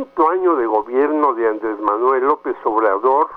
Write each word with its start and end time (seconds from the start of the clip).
Quinto 0.00 0.30
año 0.30 0.56
de 0.56 0.64
gobierno 0.64 1.34
de 1.34 1.46
Andrés 1.46 1.78
Manuel 1.78 2.24
López 2.24 2.56
Obrador, 2.64 3.28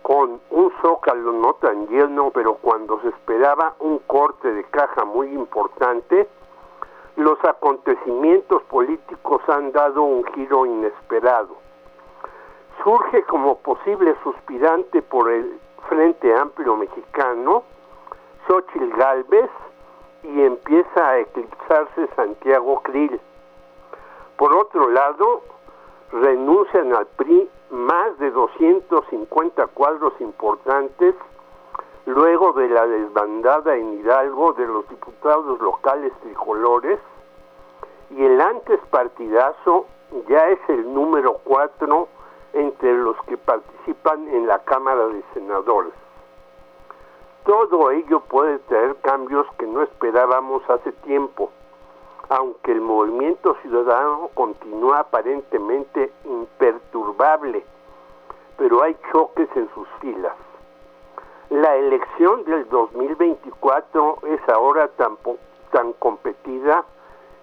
con 0.00 0.40
un 0.48 0.72
zócalo 0.80 1.30
no 1.30 1.52
tan 1.56 1.86
lleno, 1.88 2.30
pero 2.30 2.54
cuando 2.54 2.98
se 3.02 3.08
esperaba 3.08 3.74
un 3.80 3.98
corte 4.06 4.50
de 4.50 4.64
caja 4.64 5.04
muy 5.04 5.28
importante, 5.34 6.26
los 7.16 7.38
acontecimientos 7.44 8.62
políticos 8.62 9.42
han 9.48 9.72
dado 9.72 10.04
un 10.04 10.24
giro 10.32 10.64
inesperado. 10.64 11.54
Surge 12.82 13.22
como 13.24 13.58
posible 13.58 14.16
suspirante 14.22 15.02
por 15.02 15.30
el 15.30 15.60
Frente 15.86 16.34
Amplio 16.34 16.76
Mexicano, 16.76 17.62
Xochitl 18.48 18.88
Galvez, 18.96 19.50
y 20.22 20.40
empieza 20.40 21.08
a 21.10 21.18
eclipsarse 21.18 22.08
Santiago 22.16 22.80
Krill. 22.84 23.20
Por 24.36 24.54
otro 24.54 24.90
lado, 24.90 25.42
renuncian 26.12 26.94
al 26.94 27.06
PRI 27.06 27.48
más 27.70 28.18
de 28.18 28.30
250 28.30 29.66
cuadros 29.68 30.12
importantes 30.20 31.14
luego 32.04 32.52
de 32.52 32.68
la 32.68 32.86
desbandada 32.86 33.76
en 33.76 33.94
Hidalgo 33.94 34.52
de 34.52 34.66
los 34.66 34.88
diputados 34.88 35.58
locales 35.60 36.12
tricolores 36.22 37.00
y 38.10 38.24
el 38.24 38.40
antes 38.40 38.78
partidazo 38.90 39.86
ya 40.28 40.48
es 40.48 40.60
el 40.68 40.92
número 40.92 41.38
cuatro 41.42 42.08
entre 42.52 42.92
los 42.94 43.16
que 43.22 43.36
participan 43.36 44.28
en 44.28 44.46
la 44.46 44.60
Cámara 44.60 45.08
de 45.08 45.22
Senadores. 45.34 45.92
Todo 47.44 47.90
ello 47.90 48.20
puede 48.20 48.58
traer 48.60 48.96
cambios 48.96 49.46
que 49.58 49.66
no 49.66 49.82
esperábamos 49.82 50.62
hace 50.68 50.92
tiempo 50.92 51.50
aunque 52.28 52.72
el 52.72 52.80
movimiento 52.80 53.56
ciudadano 53.62 54.30
continúa 54.34 55.00
aparentemente 55.00 56.12
imperturbable, 56.24 57.64
pero 58.56 58.82
hay 58.82 58.96
choques 59.12 59.48
en 59.54 59.68
sus 59.74 59.88
filas. 60.00 60.34
La 61.50 61.76
elección 61.76 62.44
del 62.44 62.68
2024 62.68 64.18
es 64.26 64.48
ahora 64.48 64.88
tan, 64.88 65.16
tan 65.70 65.92
competida, 65.94 66.84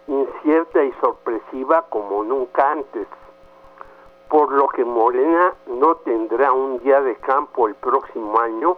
incierta 0.07 0.83
y 0.83 0.91
sorpresiva 0.99 1.85
como 1.89 2.23
nunca 2.23 2.71
antes, 2.71 3.07
por 4.27 4.51
lo 4.51 4.67
que 4.67 4.83
Morena 4.83 5.53
no 5.67 5.95
tendrá 5.97 6.51
un 6.51 6.79
día 6.79 6.99
de 7.01 7.15
campo 7.15 7.67
el 7.67 7.75
próximo 7.75 8.39
año, 8.39 8.77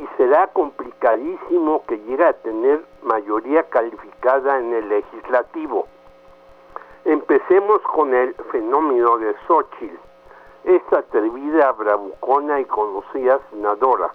y 0.00 0.06
será 0.16 0.46
complicadísimo 0.46 1.84
que 1.86 1.98
llegue 1.98 2.24
a 2.24 2.32
tener 2.32 2.82
mayoría 3.12 3.62
calificada 3.64 4.58
en 4.58 4.72
el 4.72 4.88
legislativo. 4.88 5.86
Empecemos 7.04 7.82
con 7.82 8.14
el 8.14 8.34
fenómeno 8.50 9.18
de 9.18 9.34
Xochitl, 9.46 9.98
esta 10.64 11.00
atrevida, 11.00 11.72
bravucona 11.72 12.60
y 12.60 12.64
conocida 12.64 13.38
senadora. 13.50 14.14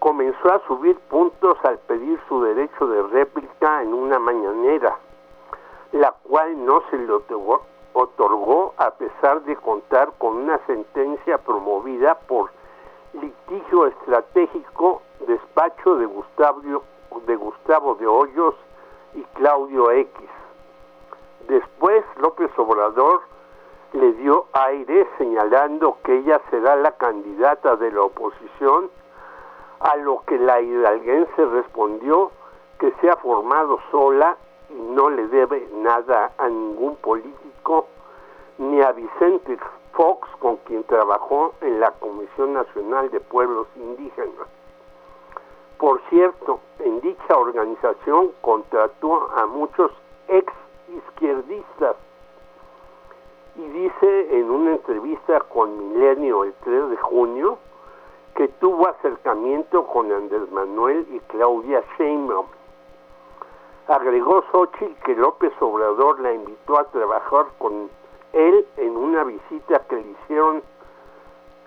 Comenzó 0.00 0.52
a 0.52 0.60
subir 0.66 0.98
puntos 1.08 1.56
al 1.62 1.78
pedir 1.78 2.18
su 2.28 2.42
derecho 2.42 2.88
de 2.88 3.02
réplica 3.02 3.82
en 3.82 3.94
una 3.94 4.18
mañanera, 4.18 4.96
la 5.92 6.12
cual 6.24 6.64
no 6.64 6.82
se 6.90 6.98
le 6.98 7.12
otorgó, 7.12 7.62
otorgó 7.92 8.74
a 8.76 8.90
pesar 8.90 9.42
de 9.42 9.54
contar 9.54 10.10
con 10.18 10.36
una 10.36 10.58
sentencia 10.66 11.38
promovida 11.38 12.16
por 12.26 12.50
litigio 13.12 13.86
estratégico, 13.86 15.02
de 15.94 16.06
Gustavo, 16.06 16.82
de 17.26 17.36
Gustavo 17.36 17.94
de 17.94 18.08
Hoyos 18.08 18.56
y 19.14 19.22
Claudio 19.34 19.92
X. 19.92 20.10
Después 21.46 22.04
López 22.18 22.50
Obrador 22.56 23.20
le 23.92 24.12
dio 24.14 24.46
aire 24.52 25.06
señalando 25.16 25.98
que 26.02 26.18
ella 26.18 26.40
será 26.50 26.74
la 26.74 26.90
candidata 26.92 27.76
de 27.76 27.92
la 27.92 28.02
oposición, 28.02 28.90
a 29.78 29.94
lo 29.96 30.22
que 30.26 30.38
la 30.38 30.60
hidalguense 30.60 31.44
respondió 31.46 32.32
que 32.80 32.92
se 33.00 33.08
ha 33.08 33.16
formado 33.16 33.78
sola 33.92 34.36
y 34.70 34.74
no 34.74 35.08
le 35.08 35.28
debe 35.28 35.68
nada 35.72 36.32
a 36.36 36.48
ningún 36.48 36.96
político, 36.96 37.86
ni 38.58 38.82
a 38.82 38.90
Vicente 38.90 39.56
Fox, 39.92 40.28
con 40.40 40.56
quien 40.56 40.82
trabajó 40.84 41.54
en 41.60 41.78
la 41.78 41.92
Comisión 41.92 42.54
Nacional 42.54 43.08
de 43.10 43.20
Pueblos 43.20 43.68
Indígenas. 43.76 44.45
Por 45.78 46.00
cierto, 46.08 46.60
en 46.78 47.00
dicha 47.00 47.36
organización 47.36 48.32
contrató 48.40 49.30
a 49.36 49.46
muchos 49.46 49.90
ex 50.28 50.52
izquierdistas 50.88 51.96
y 53.56 53.62
dice 53.68 54.38
en 54.38 54.50
una 54.50 54.72
entrevista 54.72 55.40
con 55.40 55.92
Milenio 55.92 56.44
el 56.44 56.54
3 56.64 56.90
de 56.90 56.96
junio 56.96 57.58
que 58.34 58.48
tuvo 58.48 58.88
acercamiento 58.88 59.86
con 59.86 60.12
Andrés 60.12 60.50
Manuel 60.50 61.06
y 61.10 61.20
Claudia 61.20 61.82
Sheinbaum. 61.96 62.46
Agregó 63.88 64.42
Xochitl 64.52 64.94
que 65.04 65.14
López 65.14 65.52
Obrador 65.60 66.20
la 66.20 66.32
invitó 66.32 66.78
a 66.78 66.84
trabajar 66.84 67.46
con 67.58 67.88
él 68.32 68.66
en 68.76 68.96
una 68.96 69.24
visita 69.24 69.80
que 69.88 69.96
le 69.96 70.10
hicieron 70.10 70.62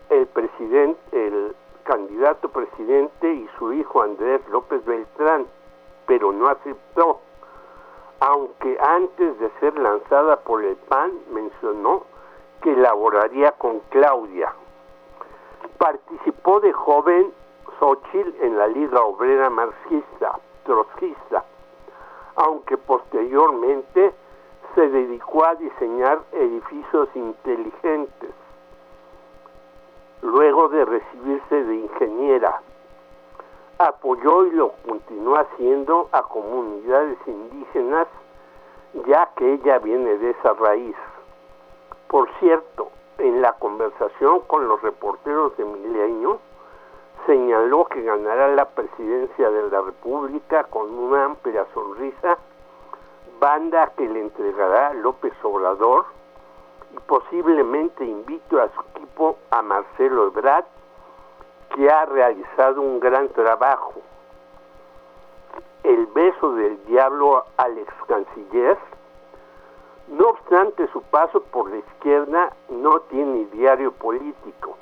el 0.10 0.28
presidente, 0.28 1.00
el 1.12 1.56
candidato 1.90 2.50
presidente 2.50 3.34
y 3.34 3.50
su 3.58 3.74
hijo 3.74 4.04
Andrés 4.04 4.48
López 4.50 4.86
Beltrán, 4.86 5.48
pero 6.06 6.32
no 6.32 6.48
aceptó, 6.48 7.20
aunque 8.20 8.78
antes 8.80 9.40
de 9.40 9.50
ser 9.60 9.76
lanzada 9.80 10.36
por 10.42 10.64
el 10.64 10.76
PAN 10.76 11.12
mencionó 11.32 12.04
que 12.62 12.76
laboraría 12.76 13.54
con 13.54 13.80
Claudia. 13.90 14.54
Participó 15.80 16.60
de 16.60 16.74
joven 16.74 17.34
Xochitl 17.80 18.36
en 18.40 18.60
la 18.60 18.68
Liga 18.68 19.02
Obrera 19.02 19.50
Marxista, 19.50 20.40
Trotskista, 20.66 21.44
aunque 22.36 22.78
posteriormente 22.78 24.14
se 24.76 24.88
dedicó 24.90 25.44
a 25.44 25.56
diseñar 25.56 26.20
edificios 26.34 27.10
inteligentes. 27.16 28.30
Luego 30.22 30.70
de 30.70 30.86
recibirse 30.86 31.64
de 31.64 31.76
ingeniera, 31.76 32.62
apoyó 33.78 34.46
y 34.46 34.52
lo 34.52 34.74
continuó 34.86 35.38
haciendo 35.38 36.10
a 36.12 36.24
comunidades 36.24 37.18
indígenas, 37.26 38.08
ya 39.08 39.30
que 39.36 39.54
ella 39.54 39.80
viene 39.80 40.18
de 40.18 40.32
esa 40.32 40.54
raíz. 40.54 40.96
Por 42.08 42.30
cierto, 42.40 42.90
en 43.18 43.42
la 43.42 43.54
conversación 43.54 44.42
con 44.48 44.68
los 44.68 44.82
reporteros 44.82 45.56
de 45.58 45.64
Milenio, 45.64 46.40
señaló 47.26 47.86
que 47.86 48.02
ganará 48.02 48.48
la 48.50 48.66
presidencia 48.66 49.50
de 49.50 49.70
la 49.70 49.82
República 49.82 50.64
con 50.66 50.90
una 50.90 51.26
amplia 51.26 51.66
sonrisa 51.74 52.38
banda 53.40 53.92
que 53.96 54.08
le 54.08 54.22
entregará 54.22 54.94
López 54.94 55.34
Obrador 55.44 56.06
y 56.94 57.00
posiblemente 57.08 58.06
invito 58.06 58.62
a 58.62 58.70
su 58.70 58.82
equipo 58.96 59.38
a 59.52 59.62
Marcelo 59.62 60.28
Ebrard, 60.28 60.66
que 61.76 61.90
ha 61.90 62.06
realizado 62.06 62.82
un 62.82 63.00
gran 63.00 63.30
trabajo. 63.30 63.94
el 65.84 66.06
beso 66.08 66.54
del 66.56 66.84
diablo 66.86 67.46
al 67.58 67.78
ex 67.78 67.94
canciller. 68.08 68.78
No 70.10 70.28
obstante, 70.30 70.88
su 70.92 71.02
paso 71.04 71.42
por 71.42 71.70
la 71.70 71.78
izquierda 71.78 72.52
no 72.70 73.00
tiene 73.12 73.46
diario 73.46 73.92
político, 73.94 74.78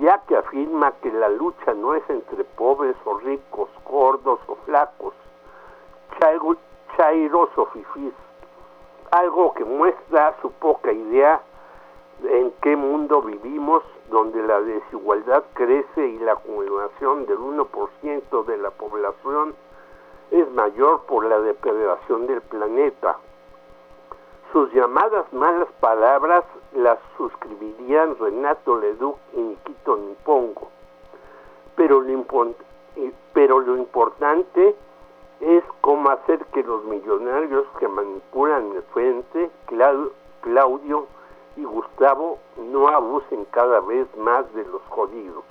ya 0.00 0.18
que 0.26 0.36
afirma 0.36 0.92
que 1.02 1.12
la 1.12 1.28
lucha 1.28 1.74
no 1.74 1.94
es 1.94 2.08
entre 2.08 2.44
pobres 2.44 2.96
o 3.04 3.18
ricos, 3.18 3.68
gordos 3.84 4.40
o 4.46 4.56
flacos, 4.64 5.14
chairos 6.96 7.48
o 7.56 7.66
fifís, 7.66 8.14
algo 9.10 9.54
que 9.54 9.64
muestra 9.64 10.36
su 10.42 10.50
poca 10.52 10.92
idea 10.92 11.40
en 12.24 12.52
qué 12.62 12.76
mundo 12.76 13.22
vivimos 13.22 13.82
donde 14.10 14.42
la 14.42 14.60
desigualdad 14.60 15.44
crece 15.54 16.06
y 16.06 16.18
la 16.18 16.32
acumulación 16.32 17.26
del 17.26 17.38
1% 17.38 18.44
de 18.44 18.56
la 18.58 18.70
población 18.70 19.54
es 20.30 20.50
mayor 20.52 21.02
por 21.02 21.24
la 21.24 21.40
depredación 21.40 22.26
del 22.26 22.40
planeta. 22.42 23.18
Sus 24.52 24.72
llamadas 24.72 25.30
malas 25.32 25.68
palabras 25.80 26.44
las 26.72 26.98
suscribirían 27.16 28.16
Renato 28.18 28.78
Leduc 28.78 29.18
y 29.34 29.40
Nikito 29.40 29.96
Nipongo. 29.96 30.70
Pero 31.74 32.00
lo, 32.00 32.54
pero 33.32 33.60
lo 33.60 33.76
importante 33.76 34.74
es 35.40 35.64
cómo 35.86 36.10
hacer 36.10 36.44
que 36.46 36.64
los 36.64 36.82
millonarios 36.82 37.64
que 37.78 37.86
manipulan 37.86 38.72
el 38.74 38.82
frente, 38.92 39.52
Claudio 40.40 41.06
y 41.54 41.62
Gustavo, 41.62 42.40
no 42.56 42.88
abusen 42.88 43.44
cada 43.52 43.78
vez 43.82 44.08
más 44.16 44.52
de 44.54 44.64
los 44.64 44.82
jodidos. 44.88 45.44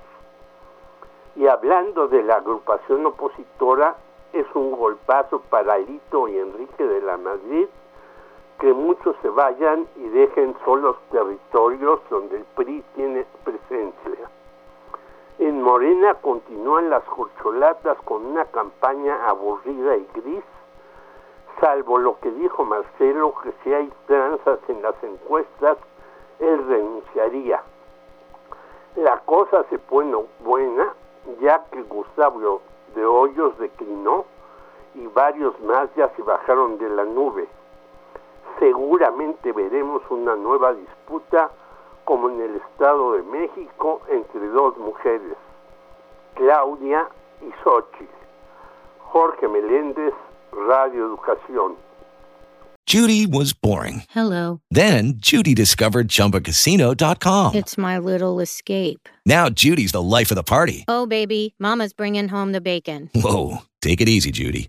Y 1.36 1.46
hablando 1.46 2.06
de 2.08 2.22
la 2.22 2.34
agrupación 2.34 3.06
opositora, 3.06 3.96
es 4.34 4.44
un 4.52 4.72
golpazo 4.72 5.40
para 5.48 5.78
Lito 5.78 6.28
y 6.28 6.36
Enrique 6.36 6.84
de 6.84 7.00
la 7.00 7.16
Madrid 7.16 7.66
que 8.60 8.74
muchos 8.74 9.16
se 9.22 9.30
vayan 9.30 9.88
y 9.96 10.06
dejen 10.08 10.54
solos 10.66 10.96
territorios 11.12 12.00
donde 12.10 12.36
el 12.36 12.44
PRI 12.56 12.84
tiene 12.94 13.24
presencia. 13.42 14.15
En 15.56 15.62
Morena 15.62 16.12
continúan 16.20 16.90
las 16.90 17.02
corcholatas 17.04 17.96
con 18.04 18.26
una 18.26 18.44
campaña 18.44 19.26
aburrida 19.26 19.96
y 19.96 20.06
gris, 20.12 20.44
salvo 21.58 21.96
lo 21.96 22.20
que 22.20 22.30
dijo 22.30 22.62
Marcelo, 22.66 23.32
que 23.42 23.54
si 23.64 23.72
hay 23.72 23.90
tranzas 24.06 24.58
en 24.68 24.82
las 24.82 25.02
encuestas, 25.02 25.78
él 26.40 26.62
renunciaría. 26.68 27.62
La 28.96 29.18
cosa 29.20 29.64
se 29.70 29.78
pone 29.78 30.14
buena, 30.40 30.92
ya 31.40 31.64
que 31.72 31.80
Gustavo 31.84 32.60
de 32.94 33.06
Hoyos 33.06 33.58
declinó 33.58 34.26
y 34.94 35.06
varios 35.06 35.58
más 35.60 35.88
ya 35.96 36.10
se 36.16 36.22
bajaron 36.22 36.76
de 36.76 36.90
la 36.90 37.04
nube. 37.04 37.48
Seguramente 38.58 39.52
veremos 39.52 40.02
una 40.10 40.36
nueva 40.36 40.74
disputa 40.74 41.50
como 42.04 42.28
en 42.28 42.42
el 42.42 42.56
Estado 42.56 43.12
de 43.12 43.22
México 43.22 44.02
entre 44.08 44.46
dos 44.48 44.76
mujeres, 44.76 45.36
Claudia 46.36 47.08
y 47.42 47.50
Xochitl. 47.64 48.04
Jorge 48.98 49.48
Meléndez, 49.48 50.14
Radio 50.52 51.06
Educación. 51.06 51.76
Judy 52.86 53.26
was 53.26 53.52
boring. 53.52 54.04
Hello. 54.10 54.60
Then 54.70 55.14
Judy 55.16 55.54
discovered 55.54 56.06
chumbacasino.com. 56.08 57.54
It's 57.56 57.76
my 57.76 57.98
little 57.98 58.38
escape. 58.38 59.08
Now 59.24 59.48
Judy's 59.48 59.90
the 59.90 60.02
life 60.02 60.30
of 60.30 60.36
the 60.36 60.44
party. 60.44 60.84
Oh, 60.86 61.04
baby, 61.06 61.54
Mama's 61.58 61.92
bringing 61.92 62.28
home 62.28 62.52
the 62.52 62.60
bacon. 62.60 63.10
Whoa. 63.12 63.62
Take 63.82 64.00
it 64.00 64.08
easy, 64.08 64.30
Judy. 64.30 64.68